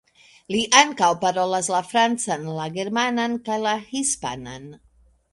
Li 0.53 0.59
ankaŭ 0.77 1.09
parolas 1.25 1.67
la 1.73 1.81
francan, 1.89 2.47
la 2.59 2.65
germanan 2.77 3.35
kaj 3.49 3.57
la 3.65 3.75
hispanan. 3.91 4.65